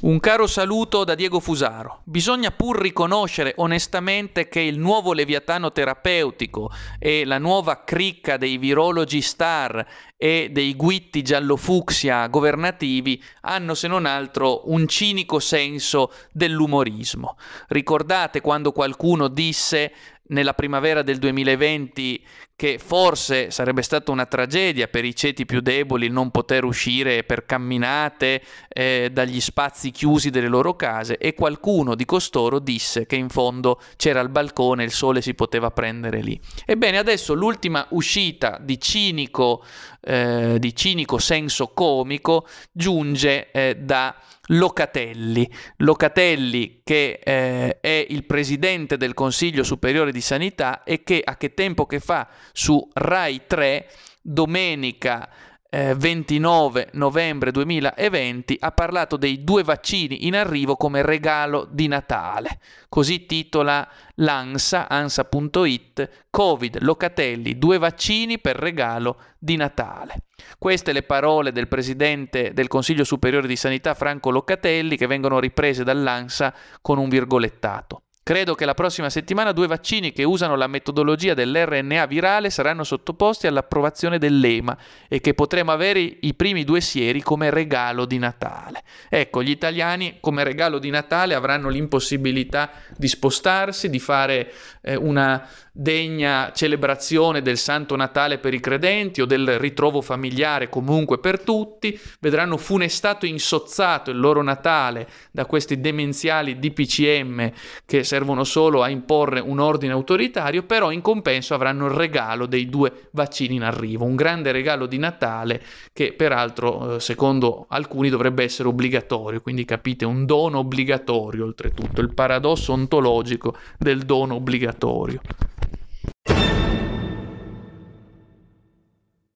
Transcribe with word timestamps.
Un 0.00 0.20
caro 0.20 0.46
saluto 0.46 1.02
da 1.02 1.16
Diego 1.16 1.40
Fusaro. 1.40 2.02
Bisogna 2.04 2.52
pur 2.52 2.80
riconoscere 2.80 3.54
onestamente 3.56 4.46
che 4.46 4.60
il 4.60 4.78
nuovo 4.78 5.12
leviatano 5.12 5.72
terapeutico 5.72 6.70
e 7.00 7.24
la 7.24 7.38
nuova 7.38 7.82
cricca 7.82 8.36
dei 8.36 8.58
virologi 8.58 9.20
star 9.20 9.84
e 10.16 10.50
dei 10.52 10.76
guitti 10.76 11.22
giallo-fucsia 11.22 12.28
governativi 12.28 13.20
hanno 13.40 13.74
se 13.74 13.88
non 13.88 14.06
altro 14.06 14.70
un 14.70 14.86
cinico 14.86 15.40
senso 15.40 16.12
dell'umorismo. 16.30 17.36
Ricordate 17.66 18.40
quando 18.40 18.70
qualcuno 18.70 19.26
disse 19.26 19.92
nella 20.28 20.54
primavera 20.54 21.02
del 21.02 21.18
2020 21.18 22.24
che 22.58 22.80
forse 22.84 23.52
sarebbe 23.52 23.82
stata 23.82 24.10
una 24.10 24.26
tragedia 24.26 24.88
per 24.88 25.04
i 25.04 25.14
ceti 25.14 25.46
più 25.46 25.60
deboli 25.60 26.08
non 26.08 26.32
poter 26.32 26.64
uscire 26.64 27.22
per 27.22 27.46
camminate 27.46 28.42
eh, 28.68 29.10
dagli 29.12 29.40
spazi 29.40 29.92
chiusi 29.92 30.30
delle 30.30 30.48
loro 30.48 30.74
case 30.74 31.18
e 31.18 31.34
qualcuno 31.34 31.94
di 31.94 32.04
costoro 32.04 32.58
disse 32.58 33.06
che 33.06 33.14
in 33.14 33.28
fondo 33.28 33.80
c'era 33.94 34.18
il 34.18 34.28
balcone 34.28 34.82
il 34.82 34.90
sole 34.90 35.22
si 35.22 35.34
poteva 35.34 35.70
prendere 35.70 36.20
lì. 36.20 36.40
Ebbene 36.66 36.98
adesso 36.98 37.32
l'ultima 37.32 37.86
uscita 37.90 38.58
di 38.60 38.80
cinico, 38.80 39.64
eh, 40.00 40.56
di 40.58 40.74
cinico 40.74 41.18
senso 41.18 41.68
comico 41.68 42.44
giunge 42.72 43.52
eh, 43.52 43.76
da 43.78 44.16
Locatelli. 44.50 45.48
Locatelli 45.78 46.80
che 46.82 47.20
eh, 47.22 47.80
è 47.80 48.06
il 48.08 48.24
presidente 48.24 48.96
del 48.96 49.12
Consiglio 49.12 49.62
Superiore 49.62 50.10
di 50.10 50.17
Sanità 50.20 50.82
e 50.84 51.02
che 51.02 51.22
a 51.24 51.36
che 51.36 51.54
tempo 51.54 51.86
che 51.86 52.00
fa 52.00 52.28
su 52.52 52.88
Rai 52.92 53.42
3 53.46 53.88
domenica 54.22 55.28
eh, 55.70 55.94
29 55.94 56.90
novembre 56.92 57.50
2020 57.50 58.56
ha 58.60 58.72
parlato 58.72 59.16
dei 59.16 59.44
due 59.44 59.62
vaccini 59.62 60.26
in 60.26 60.34
arrivo 60.34 60.76
come 60.76 61.02
regalo 61.02 61.68
di 61.70 61.88
Natale. 61.88 62.58
Così 62.88 63.26
titola 63.26 63.86
l'ANSA, 64.14 64.88
ansa.it, 64.88 66.26
Covid, 66.30 66.78
Locatelli, 66.80 67.58
due 67.58 67.78
vaccini 67.78 68.38
per 68.38 68.56
regalo 68.56 69.20
di 69.38 69.56
Natale. 69.56 70.22
Queste 70.58 70.92
le 70.92 71.02
parole 71.02 71.52
del 71.52 71.68
presidente 71.68 72.52
del 72.54 72.68
Consiglio 72.68 73.04
Superiore 73.04 73.46
di 73.46 73.56
Sanità 73.56 73.94
Franco 73.94 74.30
Locatelli 74.30 74.96
che 74.96 75.06
vengono 75.06 75.38
riprese 75.38 75.84
dall'ANSA 75.84 76.54
con 76.80 76.98
un 76.98 77.08
virgolettato. 77.08 78.02
Credo 78.28 78.54
che 78.54 78.66
la 78.66 78.74
prossima 78.74 79.08
settimana 79.08 79.52
due 79.52 79.66
vaccini 79.66 80.12
che 80.12 80.22
usano 80.22 80.54
la 80.54 80.66
metodologia 80.66 81.32
dell'RNA 81.32 82.04
virale 82.04 82.50
saranno 82.50 82.84
sottoposti 82.84 83.46
all'approvazione 83.46 84.18
dell'EMA 84.18 84.76
e 85.08 85.22
che 85.22 85.32
potremo 85.32 85.72
avere 85.72 86.00
i 86.00 86.34
primi 86.34 86.62
due 86.62 86.82
sieri 86.82 87.22
come 87.22 87.48
regalo 87.48 88.04
di 88.04 88.18
Natale. 88.18 88.82
Ecco, 89.08 89.42
gli 89.42 89.48
italiani 89.48 90.18
come 90.20 90.44
regalo 90.44 90.78
di 90.78 90.90
Natale 90.90 91.32
avranno 91.32 91.70
l'impossibilità 91.70 92.70
di 92.98 93.08
spostarsi, 93.08 93.88
di 93.88 93.98
fare 93.98 94.52
eh, 94.82 94.94
una 94.94 95.48
degna 95.72 96.50
celebrazione 96.52 97.40
del 97.40 97.56
Santo 97.56 97.94
Natale 97.94 98.38
per 98.38 98.52
i 98.52 98.58
credenti 98.58 99.20
o 99.20 99.26
del 99.26 99.60
ritrovo 99.60 100.00
familiare 100.00 100.68
comunque 100.68 101.18
per 101.18 101.40
tutti, 101.40 101.98
vedranno 102.18 102.56
funestato 102.56 103.24
e 103.24 103.28
insozzato 103.28 104.10
il 104.10 104.18
loro 104.18 104.42
Natale 104.42 105.08
da 105.30 105.46
questi 105.46 105.80
demenziali 105.80 106.58
DPCM 106.58 107.52
che 107.86 108.02
servono 108.18 108.42
solo 108.42 108.82
a 108.82 108.88
imporre 108.88 109.38
un 109.38 109.60
ordine 109.60 109.92
autoritario, 109.92 110.64
però 110.64 110.90
in 110.90 111.02
compenso 111.02 111.54
avranno 111.54 111.86
il 111.86 111.92
regalo 111.92 112.46
dei 112.46 112.68
due 112.68 113.06
vaccini 113.12 113.54
in 113.54 113.62
arrivo, 113.62 114.04
un 114.04 114.16
grande 114.16 114.50
regalo 114.50 114.86
di 114.86 114.98
Natale 114.98 115.62
che 115.92 116.12
peraltro 116.14 116.96
eh, 116.96 117.00
secondo 117.00 117.66
alcuni 117.68 118.08
dovrebbe 118.08 118.42
essere 118.42 118.68
obbligatorio, 118.68 119.40
quindi 119.40 119.64
capite 119.64 120.04
un 120.04 120.26
dono 120.26 120.58
obbligatorio 120.58 121.44
oltretutto, 121.44 122.00
il 122.00 122.10
paradosso 122.10 122.72
ontologico 122.72 123.56
del 123.78 124.00
dono 124.00 124.34
obbligatorio. 124.34 125.20